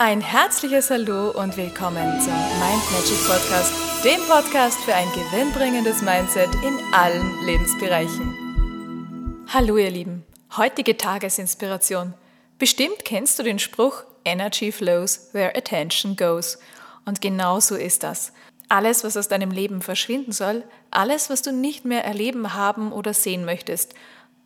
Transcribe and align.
Ein 0.00 0.20
herzliches 0.20 0.90
Hallo 0.90 1.32
und 1.32 1.56
willkommen 1.56 2.20
zum 2.20 2.32
Mind 2.32 2.92
Magic 2.92 3.18
Podcast, 3.26 3.72
dem 4.04 4.20
Podcast 4.28 4.78
für 4.84 4.94
ein 4.94 5.08
gewinnbringendes 5.08 6.02
Mindset 6.02 6.54
in 6.64 6.78
allen 6.94 7.44
Lebensbereichen. 7.44 9.44
Hallo 9.48 9.76
ihr 9.76 9.90
Lieben, 9.90 10.24
heutige 10.56 10.96
Tagesinspiration. 10.96 12.14
Bestimmt 12.60 13.04
kennst 13.04 13.40
du 13.40 13.42
den 13.42 13.58
Spruch 13.58 14.04
Energy 14.24 14.70
flows 14.70 15.30
where 15.32 15.56
attention 15.56 16.14
goes. 16.14 16.60
Und 17.04 17.20
genau 17.20 17.58
so 17.58 17.74
ist 17.74 18.04
das. 18.04 18.32
Alles, 18.68 19.02
was 19.02 19.16
aus 19.16 19.26
deinem 19.26 19.50
Leben 19.50 19.82
verschwinden 19.82 20.30
soll, 20.30 20.62
alles, 20.92 21.28
was 21.28 21.42
du 21.42 21.50
nicht 21.50 21.84
mehr 21.84 22.04
erleben, 22.04 22.54
haben 22.54 22.92
oder 22.92 23.14
sehen 23.14 23.44
möchtest, 23.44 23.96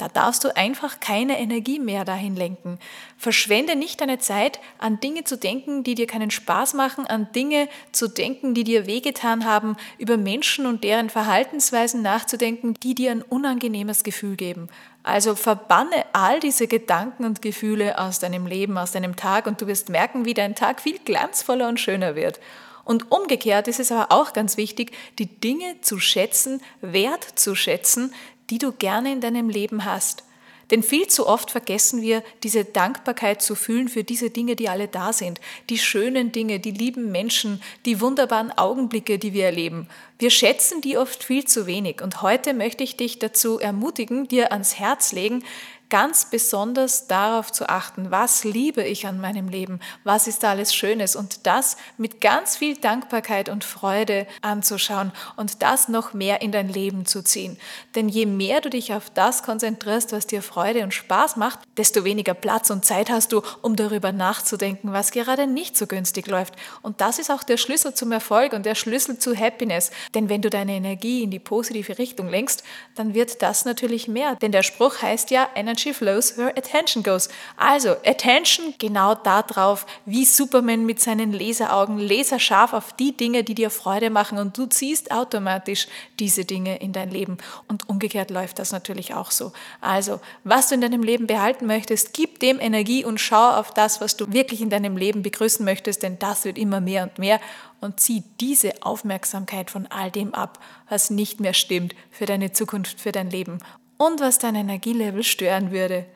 da 0.00 0.08
darfst 0.08 0.44
du 0.44 0.56
einfach 0.56 1.00
keine 1.00 1.38
Energie 1.38 1.78
mehr 1.78 2.04
dahin 2.04 2.34
lenken. 2.36 2.78
Verschwende 3.18 3.76
nicht 3.76 4.00
deine 4.00 4.18
Zeit, 4.18 4.60
an 4.78 4.98
Dinge 5.00 5.24
zu 5.24 5.36
denken, 5.36 5.84
die 5.84 5.94
dir 5.94 6.06
keinen 6.06 6.30
Spaß 6.30 6.74
machen, 6.74 7.06
an 7.06 7.30
Dinge 7.32 7.68
zu 7.92 8.08
denken, 8.08 8.54
die 8.54 8.64
dir 8.64 8.86
wehgetan 8.86 9.44
haben, 9.44 9.76
über 9.98 10.16
Menschen 10.16 10.66
und 10.66 10.84
deren 10.84 11.10
Verhaltensweisen 11.10 12.02
nachzudenken, 12.02 12.74
die 12.82 12.94
dir 12.94 13.10
ein 13.10 13.22
unangenehmes 13.22 14.02
Gefühl 14.02 14.36
geben. 14.36 14.68
Also 15.02 15.34
verbanne 15.34 16.04
all 16.12 16.40
diese 16.40 16.66
Gedanken 16.66 17.24
und 17.24 17.42
Gefühle 17.42 17.98
aus 17.98 18.18
deinem 18.18 18.46
Leben, 18.46 18.78
aus 18.78 18.92
deinem 18.92 19.16
Tag 19.16 19.46
und 19.46 19.60
du 19.60 19.66
wirst 19.66 19.88
merken, 19.88 20.24
wie 20.24 20.34
dein 20.34 20.54
Tag 20.54 20.80
viel 20.80 20.98
glanzvoller 20.98 21.68
und 21.68 21.80
schöner 21.80 22.14
wird. 22.14 22.40
Und 22.84 23.10
umgekehrt 23.12 23.68
ist 23.68 23.80
es 23.80 23.92
aber 23.92 24.12
auch 24.12 24.32
ganz 24.32 24.56
wichtig, 24.56 24.92
die 25.18 25.26
Dinge 25.26 25.80
zu 25.80 25.98
schätzen, 25.98 26.60
wert 26.80 27.24
zu 27.38 27.54
schätzen, 27.54 28.12
die 28.50 28.58
du 28.58 28.72
gerne 28.72 29.12
in 29.12 29.20
deinem 29.20 29.48
Leben 29.48 29.84
hast. 29.84 30.24
Denn 30.70 30.82
viel 30.84 31.08
zu 31.08 31.26
oft 31.26 31.50
vergessen 31.50 32.00
wir, 32.00 32.22
diese 32.42 32.64
Dankbarkeit 32.64 33.42
zu 33.42 33.56
fühlen 33.56 33.88
für 33.88 34.04
diese 34.04 34.30
Dinge, 34.30 34.54
die 34.54 34.68
alle 34.68 34.86
da 34.86 35.12
sind. 35.12 35.40
Die 35.68 35.78
schönen 35.78 36.30
Dinge, 36.30 36.60
die 36.60 36.70
lieben 36.70 37.10
Menschen, 37.10 37.60
die 37.86 38.00
wunderbaren 38.00 38.52
Augenblicke, 38.52 39.18
die 39.18 39.32
wir 39.32 39.46
erleben. 39.46 39.88
Wir 40.18 40.30
schätzen 40.30 40.80
die 40.80 40.96
oft 40.96 41.24
viel 41.24 41.44
zu 41.44 41.66
wenig. 41.66 42.02
Und 42.02 42.22
heute 42.22 42.54
möchte 42.54 42.84
ich 42.84 42.96
dich 42.96 43.18
dazu 43.18 43.58
ermutigen, 43.58 44.28
dir 44.28 44.52
ans 44.52 44.78
Herz 44.78 45.12
legen, 45.12 45.42
ganz 45.90 46.24
besonders 46.24 47.08
darauf 47.08 47.52
zu 47.52 47.68
achten, 47.68 48.10
was 48.10 48.44
liebe 48.44 48.82
ich 48.82 49.06
an 49.06 49.20
meinem 49.20 49.48
Leben, 49.48 49.80
was 50.04 50.28
ist 50.28 50.44
alles 50.44 50.74
Schönes 50.74 51.16
und 51.16 51.46
das 51.46 51.76
mit 51.98 52.20
ganz 52.20 52.56
viel 52.56 52.76
Dankbarkeit 52.76 53.48
und 53.48 53.64
Freude 53.64 54.26
anzuschauen 54.40 55.12
und 55.36 55.62
das 55.62 55.88
noch 55.88 56.14
mehr 56.14 56.40
in 56.40 56.52
dein 56.52 56.68
Leben 56.68 57.04
zu 57.06 57.22
ziehen. 57.22 57.58
Denn 57.96 58.08
je 58.08 58.24
mehr 58.24 58.60
du 58.60 58.70
dich 58.70 58.94
auf 58.94 59.10
das 59.10 59.42
konzentrierst, 59.42 60.12
was 60.12 60.26
dir 60.26 60.42
Freude 60.42 60.84
und 60.84 60.94
Spaß 60.94 61.36
macht, 61.36 61.58
desto 61.76 62.04
weniger 62.04 62.34
Platz 62.34 62.70
und 62.70 62.84
Zeit 62.84 63.10
hast 63.10 63.32
du, 63.32 63.42
um 63.60 63.74
darüber 63.74 64.12
nachzudenken, 64.12 64.92
was 64.92 65.10
gerade 65.10 65.48
nicht 65.48 65.76
so 65.76 65.86
günstig 65.86 66.28
läuft. 66.28 66.54
Und 66.82 67.00
das 67.00 67.18
ist 67.18 67.30
auch 67.30 67.42
der 67.42 67.56
Schlüssel 67.56 67.94
zum 67.94 68.12
Erfolg 68.12 68.52
und 68.52 68.64
der 68.64 68.76
Schlüssel 68.76 69.18
zu 69.18 69.36
Happiness. 69.36 69.90
Denn 70.14 70.28
wenn 70.28 70.40
du 70.40 70.50
deine 70.50 70.72
Energie 70.72 71.24
in 71.24 71.30
die 71.32 71.40
positive 71.40 71.98
Richtung 71.98 72.28
lenkst, 72.28 72.62
dann 72.94 73.14
wird 73.14 73.42
das 73.42 73.64
natürlich 73.64 74.06
mehr. 74.06 74.36
Denn 74.36 74.52
der 74.52 74.62
Spruch 74.62 75.02
heißt 75.02 75.32
ja, 75.32 75.48
Energy 75.56 75.79
energy 75.80 75.92
flows 75.92 76.36
where 76.36 76.50
attention 76.56 77.02
goes. 77.02 77.28
Also 77.56 77.96
Attention 78.04 78.74
genau 78.78 79.14
darauf, 79.14 79.86
wie 80.04 80.24
Superman 80.24 80.86
mit 80.86 81.00
seinen 81.00 81.32
Laseraugen 81.32 81.98
laserscharf 81.98 82.72
auf 82.72 82.92
die 82.92 83.16
Dinge, 83.16 83.44
die 83.44 83.54
dir 83.54 83.70
Freude 83.70 84.10
machen 84.10 84.38
und 84.38 84.56
du 84.56 84.66
ziehst 84.66 85.10
automatisch 85.10 85.88
diese 86.18 86.44
Dinge 86.44 86.78
in 86.78 86.92
dein 86.92 87.10
Leben. 87.10 87.38
Und 87.68 87.88
umgekehrt 87.88 88.30
läuft 88.30 88.58
das 88.58 88.72
natürlich 88.72 89.14
auch 89.14 89.30
so. 89.30 89.52
Also, 89.80 90.20
was 90.44 90.68
du 90.68 90.74
in 90.74 90.80
deinem 90.80 91.02
Leben 91.02 91.26
behalten 91.26 91.66
möchtest, 91.66 92.12
gib 92.12 92.40
dem 92.40 92.60
Energie 92.60 93.04
und 93.04 93.18
schau 93.18 93.50
auf 93.50 93.72
das, 93.72 94.00
was 94.00 94.16
du 94.16 94.32
wirklich 94.32 94.60
in 94.60 94.70
deinem 94.70 94.96
Leben 94.96 95.22
begrüßen 95.22 95.64
möchtest, 95.64 96.02
denn 96.02 96.18
das 96.18 96.44
wird 96.44 96.58
immer 96.58 96.80
mehr 96.80 97.04
und 97.04 97.18
mehr 97.18 97.40
und 97.80 97.98
zieh 97.98 98.22
diese 98.40 98.82
Aufmerksamkeit 98.82 99.70
von 99.70 99.86
all 99.86 100.10
dem 100.10 100.34
ab, 100.34 100.58
was 100.88 101.08
nicht 101.08 101.40
mehr 101.40 101.54
stimmt 101.54 101.94
für 102.10 102.26
deine 102.26 102.52
Zukunft, 102.52 103.00
für 103.00 103.12
dein 103.12 103.30
Leben 103.30 103.58
und 104.00 104.20
was 104.20 104.38
dein 104.38 104.54
Energielevel 104.54 105.22
stören 105.22 105.72
würde. 105.72 106.06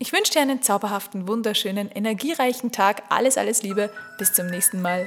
Ich 0.00 0.12
wünsche 0.12 0.32
dir 0.32 0.40
einen 0.40 0.62
zauberhaften, 0.62 1.28
wunderschönen, 1.28 1.88
energiereichen 1.88 2.72
Tag. 2.72 3.04
Alles, 3.08 3.38
alles 3.38 3.62
Liebe. 3.62 3.90
Bis 4.18 4.32
zum 4.32 4.46
nächsten 4.46 4.82
Mal. 4.82 5.06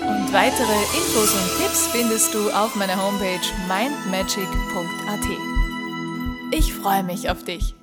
Und 0.00 0.32
weitere 0.32 0.72
Infos 0.96 1.34
und 1.34 1.58
Tipps 1.58 1.88
findest 1.88 2.32
du 2.32 2.48
auf 2.50 2.74
meiner 2.76 2.96
Homepage 2.96 3.40
mindmagic.at. 3.68 5.26
Ich 6.52 6.72
freue 6.72 7.02
mich 7.02 7.28
auf 7.28 7.44
dich. 7.44 7.74